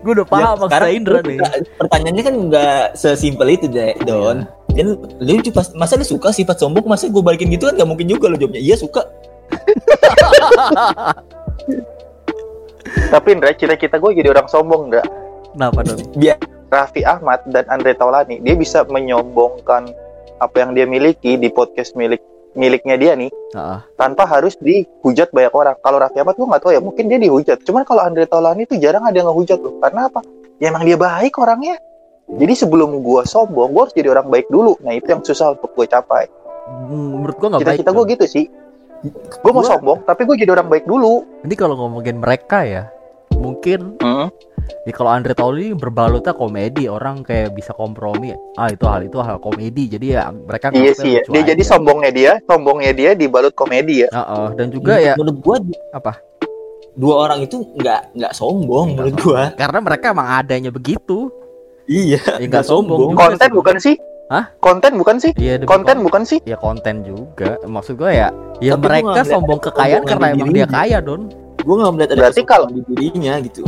[0.00, 1.36] Gue udah Ya, paham maksud sekarang Indra nih.
[1.38, 4.38] nggak- Pertanyaannya kan nggak sesimpel itu deh, Don.
[4.68, 5.30] Dan lu
[5.74, 8.60] masa lu suka sifat sombong, masa gue balikin gitu kan nggak mungkin juga lo jawabnya.
[8.60, 9.02] Iya suka.
[13.08, 15.02] Tapi Indra, cita-cita gue jadi orang sombong, Indra.
[15.52, 15.98] Kenapa dong?
[16.14, 19.88] Biar Raffi Ahmad dan Andre Taulani, dia bisa menyombongkan
[20.38, 22.20] apa yang dia miliki di podcast milik
[22.56, 23.80] miliknya dia nih Heeh.
[23.98, 25.76] tanpa harus dihujat banyak orang.
[25.80, 27.58] Kalau Raffi Ahmad gue nggak tahu ya, mungkin dia dihujat.
[27.64, 29.76] Cuman kalau Andre Taulani itu jarang ada yang ngehujat loh.
[29.82, 30.20] Karena apa?
[30.58, 31.76] Ya emang dia baik orangnya.
[32.28, 34.76] Jadi sebelum gue sombong, gue harus jadi orang baik dulu.
[34.84, 36.28] Nah itu yang susah untuk gue capai.
[36.68, 37.80] Hmm, Menurut gua nggak baik.
[37.80, 38.44] Cita-cita gue gitu sih.
[39.40, 41.24] Gue mau sombong, tapi gue jadi orang baik dulu.
[41.46, 42.90] Ini kalau ngomongin mereka ya,
[43.48, 44.28] mungkin Hmm.
[44.84, 48.36] ya kalau Andre Tauli berbalutnya komedi, orang kayak bisa kompromi.
[48.54, 51.22] Ah itu hal itu hal komedi, jadi ya mereka Iya sih ya.
[51.24, 51.70] Dia jadi aja.
[51.72, 54.08] sombongnya dia, sombongnya dia dibalut komedi ya.
[54.12, 55.56] Heeh, dan juga ya menurut gua
[55.96, 56.12] apa?
[56.98, 59.42] dua orang itu nggak nggak sombong menurut gua.
[59.54, 61.30] Karena mereka emang adanya begitu.
[61.88, 62.20] Iya.
[62.36, 63.14] Ya nggak sombong.
[63.14, 63.96] juga Konten bukan sih?
[64.28, 64.44] Hah?
[64.60, 65.32] Konten bukan sih?
[65.40, 66.36] Iya, demi Konten bukan sih?
[66.44, 68.28] ya konten juga maksud gue ya
[68.60, 71.32] ya Tapi mereka sombong kekayaan sombong karena emang dia kaya don
[71.68, 73.62] Gua nggak melihat ada Berarti kesombongan di dirinya gitu.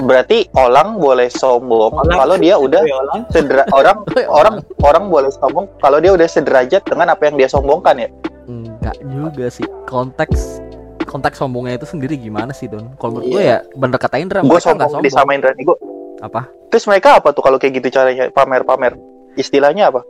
[0.00, 5.30] Berarti orang boleh sombong Orang- kalau dia udah Ya, orang sedera orang orang orang boleh
[5.30, 8.08] sombong kalau dia udah sederajat dengan apa yang dia sombongkan ya.
[8.42, 10.58] enggak juga sih konteks
[11.04, 13.60] konteks sombongnya itu sendiri gimana sih don kalau menurut gue Iya.
[13.62, 15.78] ya bener kata Indra Gue sombong sombong disamain Rani gue.
[16.18, 18.94] apa Terus mereka apa tuh kalau kayak gitu caranya pamer-pamer?
[19.34, 20.02] Istilahnya apa?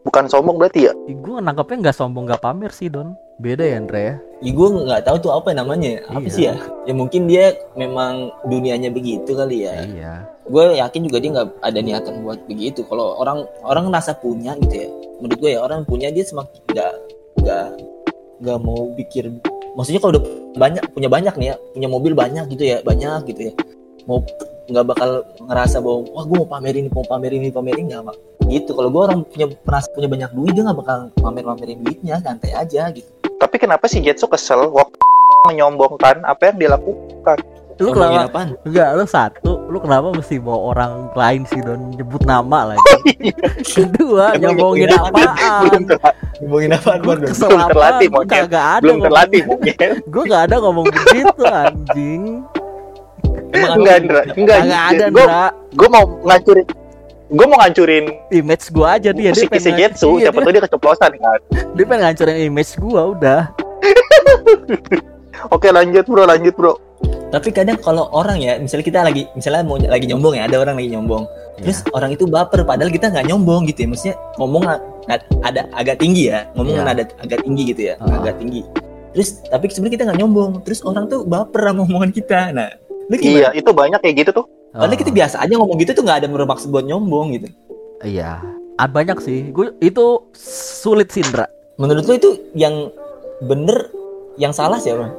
[0.00, 0.92] Bukan sombong berarti ya?
[1.04, 4.68] Ih, gue nangkepnya nggak sombong nggak pamer sih don beda ya Indra ya Ya gue
[4.70, 6.30] nggak tahu tuh apa namanya, apa Iya.
[6.30, 6.54] sih ya?
[6.86, 9.82] Ya mungkin dia memang dunianya begitu kali ya.
[9.82, 10.12] iya
[10.46, 12.86] Gue yakin juga dia nggak ada niatan buat begitu.
[12.86, 16.92] Kalau orang orang ngerasa punya gitu ya, menurut gue ya orang punya dia semakin nggak
[17.42, 17.66] nggak
[18.46, 19.26] nggak mau pikir.
[19.74, 20.24] Maksudnya kalau udah
[20.54, 23.52] banyak punya banyak nih ya, punya mobil banyak gitu ya, banyak gitu ya,
[24.06, 24.22] mau
[24.70, 25.10] nggak bakal
[25.50, 28.16] ngerasa bahwa wah gue mau pamerin ini, mau pamerin ini, pamerin nggak mak.
[28.46, 28.70] Gitu.
[28.70, 32.86] Kalau gue orang punya merasa punya banyak duit dia nggak bakal pamer-pamerin duitnya, santai aja
[32.94, 33.10] gitu.
[33.38, 34.98] Tapi kenapa si Jetsu kesel waktu
[35.48, 37.38] menyombongkan apa yang dia lakukan?
[37.78, 38.48] lu kenapa apaan?
[38.66, 43.22] enggak lu satu lu kenapa mesti bawa orang lain sih don nyebut nama lagi
[43.70, 45.06] kedua Emang nyombongin nama?
[45.06, 48.30] apaan belum terlatih, Ngomongin apaan, kesel Belum terlatih, monyet.
[48.34, 49.88] kagak ada belum terlatih mungkin.
[50.02, 52.22] gue gak ada ngomong begitu anjing
[53.54, 53.96] Emang Enggak.
[54.34, 54.58] Enggak.
[54.58, 55.04] Kagak ada
[55.70, 56.66] Gue mau ngancurin
[57.28, 60.62] gue mau ngancurin image gua aja dia dia si Jetsu, iya, siapa dia, tuh dia
[60.64, 61.40] keceplosan kan.
[61.76, 63.40] dia pengen ngancurin image gua udah
[65.54, 66.74] Oke lanjut bro, lanjut bro.
[67.30, 70.74] Tapi kadang kalau orang ya, misalnya kita lagi, misalnya mau lagi nyombong ya, ada orang
[70.80, 71.24] lagi nyombong.
[71.62, 73.88] Terus orang itu baper, padahal kita nggak nyombong gitu ya.
[73.92, 74.64] Maksudnya ngomong
[75.44, 76.90] ada agak tinggi ya, ngomong Iya.
[76.90, 78.18] ada agak tinggi gitu ya, Ah.
[78.18, 78.66] agak tinggi.
[79.14, 80.52] Terus tapi sebenarnya kita nggak nyombong.
[80.66, 82.40] Terus orang tuh baper sama omongan kita.
[82.50, 82.68] Nah,
[83.06, 84.46] lu Iya, itu banyak kayak gitu tuh.
[84.68, 87.48] Padahal Oh, kita biasa aja ngomong gitu tuh nggak ada bermaksud buat nyombong gitu.
[88.04, 88.38] iya.
[88.78, 89.50] Ah, banyak sih.
[89.50, 90.30] Gue itu
[90.78, 91.50] sulit sih Indra.
[91.82, 92.94] Menurut lu itu yang
[93.42, 93.90] bener,
[94.38, 95.10] yang salah siapa?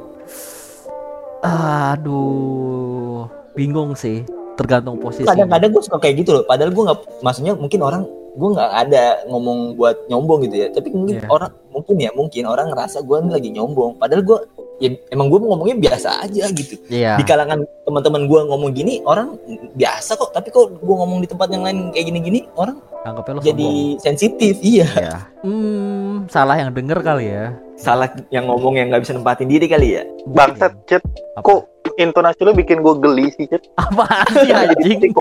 [1.42, 3.28] aduh.
[3.52, 4.24] Bingung sih.
[4.56, 5.24] Tergantung posisi.
[5.24, 6.44] Kadang-kadang gue suka kayak gitu loh.
[6.44, 10.68] Padahal gue nggak maksudnya mungkin orang gue nggak ada ngomong buat nyombong gitu ya.
[10.72, 11.28] Tapi mungkin Iya.
[11.28, 13.96] orang mungkin ya mungkin orang ngerasa gue lagi nyombong.
[13.96, 14.38] Padahal gue
[14.80, 19.36] ya emang gue ngomongnya biasa aja gitu iya di kalangan teman-teman gue ngomong gini orang
[19.76, 23.40] biasa kok tapi kok gue ngomong di tempat yang lain kayak gini-gini orang anggapnya lo
[23.44, 28.88] jadi sombong sensitif iya iya hmm salah yang denger kali ya salah yang ngomong yang
[28.88, 31.00] nggak bisa nempatin diri kali ya Bangsat, Cet.
[31.36, 31.44] Apa?
[31.48, 31.60] Kok
[31.96, 33.64] intonasi lu bikin gue geli sih, Cet?
[33.80, 35.12] apaan sih anjing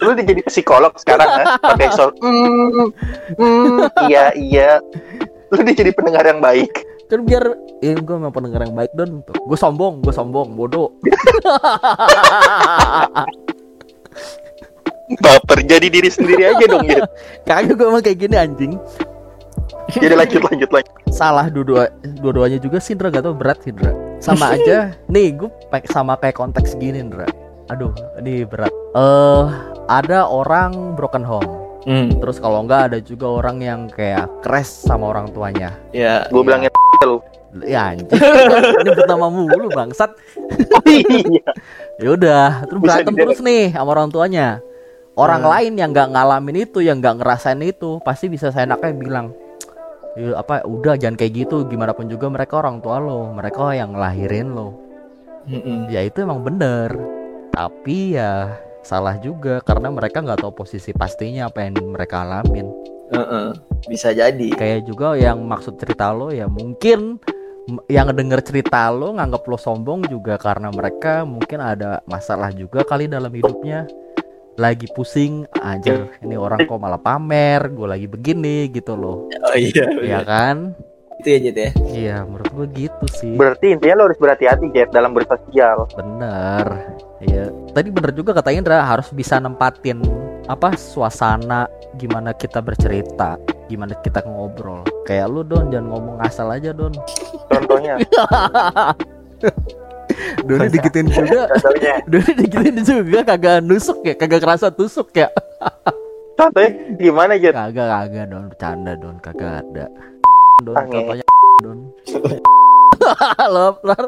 [0.00, 1.46] Lu udah jadi psikolog sekarang kan?
[1.60, 2.88] Pakai soal mm,
[3.36, 4.70] mm, iya iya.
[5.52, 6.72] Lu udah jadi pendengar yang baik.
[7.10, 7.42] Kan biar
[7.82, 9.26] ya gue memang pendengar yang baik don.
[9.26, 10.94] Gue sombong gue sombong bodoh.
[15.10, 17.02] Baper jadi diri sendiri aja dong gitu.
[17.50, 18.72] kagak gue emang kayak gini anjing.
[19.90, 20.94] Jadi lanjut lanjut lanjut.
[21.10, 21.90] salah dua
[22.22, 23.90] dua-duanya juga sih Indra gak tau berat sih Indra
[24.22, 24.94] sama aja.
[25.10, 27.26] Nih gue pakai sama kayak konteks gini Indra
[27.66, 27.90] aduh
[28.22, 28.70] ini berat.
[28.94, 29.46] Eh
[29.90, 31.50] ada orang broken home.
[31.88, 35.74] Hmm, terus kalau enggak ada juga orang yang kayak crash sama orang tuanya.
[35.90, 36.70] Ya Gue bilangin
[37.02, 37.16] lu.
[37.66, 38.06] ya anjing
[38.86, 40.14] ini nama mulu bangsat
[40.70, 41.42] Oh iya.
[41.98, 44.62] ya udah terus berantem terus nih sama orang tuanya
[45.18, 45.50] orang Hmm.
[45.50, 49.28] lain yang nggak ngalamin itu yang nggak ngerasain itu pasti bisa saya enaknya bilang
[50.18, 53.94] Ya, apa udah jangan kayak gitu gimana pun juga mereka orang tua lo mereka yang
[53.94, 54.74] ngelahirin lo
[55.46, 55.86] Mm-mm.
[55.86, 56.90] ya itu emang bener
[57.54, 62.66] tapi ya salah juga karena mereka nggak tahu posisi pastinya apa yang mereka alamin
[63.10, 63.46] Heeh.
[63.88, 64.48] bisa jadi.
[64.54, 67.18] Kayak juga yang maksud cerita lo ya mungkin
[67.86, 73.10] yang denger cerita lo nganggap lo sombong juga karena mereka mungkin ada masalah juga kali
[73.10, 73.86] dalam hidupnya.
[74.60, 79.88] Lagi pusing anjir ini orang kok malah pamer gue lagi begini gitu loh oh iya
[80.04, 80.76] ya kan?
[81.16, 81.70] Itu ya Jet ya?
[81.92, 83.36] Iya menurut gue gitu sih.
[83.40, 85.88] Berarti intinya lo harus berhati-hati Jet dalam bersosial.
[85.96, 86.66] bener.
[87.24, 87.52] Iya.
[87.72, 90.00] Tadi bener juga kata Indra harus bisa nempatin
[90.46, 91.66] apa suasana
[91.98, 93.36] gimana kita bercerita
[93.70, 94.82] gimana kita ngobrol.
[95.06, 96.90] Kayak lu don jangan ngomong asal aja don.
[97.46, 98.02] Contohnya,
[100.42, 101.46] Doni digituin juga.
[101.54, 105.30] Contohnya, Doni digituin juga kagak nusuk ya kagak kerasa tusuk ya.
[106.38, 107.54] Contohnya gimana Jet?
[107.54, 108.44] kagak kagak don.
[108.50, 109.16] Bercanda don.
[109.22, 109.86] Kagak ada.
[110.66, 111.26] Don contohnya
[111.62, 111.78] don.
[113.38, 114.04] Halo, Lar.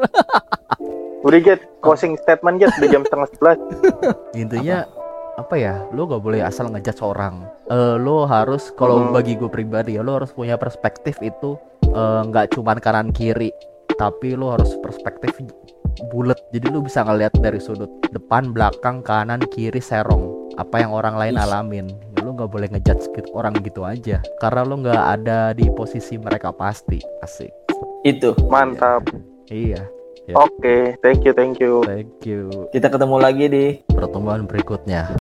[1.23, 3.57] Udah Jet, closing statement Jet, udah jam setengah sebelas.
[4.35, 5.02] intinya apa
[5.53, 7.45] ya lo gak boleh asal ngejudge orang.
[7.69, 9.13] Eh lo harus kalau Hmm.
[9.13, 11.57] bagi gue pribadi ya lo harus punya perspektif itu
[11.93, 13.53] eh, nggak cuman kanan kiri
[13.93, 15.37] tapi lo harus perspektif
[16.09, 16.41] bulat.
[16.49, 21.37] Jadi lo bisa ngeliat dari sudut depan belakang kanan kiri serong apa yang orang lain
[21.37, 21.85] alamin.
[22.17, 26.17] Ya, lo nggak boleh ngejudge gitu, orang gitu aja karena lo nggak ada di posisi
[26.17, 26.97] mereka pasti.
[27.21, 27.53] Asik.
[28.01, 28.33] Itu.
[28.49, 29.05] Mantap.
[29.53, 29.85] iya.
[30.39, 31.83] Oke, thank you, thank you.
[31.83, 32.47] thank you.
[32.71, 35.19] Kita ketemu lagi di pertemuan berikutnya